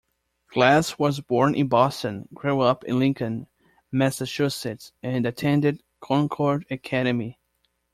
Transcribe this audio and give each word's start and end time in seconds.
Glass 0.49 0.97
was 0.97 1.19
born 1.21 1.53
in 1.53 1.67
Boston, 1.67 2.27
grew 2.33 2.61
up 2.61 2.83
in 2.85 2.97
Lincoln, 2.97 3.45
Massachusetts, 3.91 4.93
and 5.03 5.27
attended 5.27 5.83
Concord 5.99 6.65
Academy. 6.71 7.37